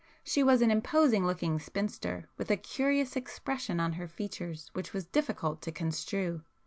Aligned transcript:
She 0.23 0.41
was 0.41 0.63
an 0.63 0.71
imposing 0.71 1.27
looking 1.27 1.59
spinster, 1.59 2.27
with 2.35 2.49
a 2.49 2.57
curious 2.57 3.15
expression 3.15 3.79
on 3.79 3.93
her 3.93 4.07
features 4.07 4.71
which 4.73 4.93
was 4.93 5.05
difficult 5.05 5.61
to 5.61 5.71
construe. 5.71 6.41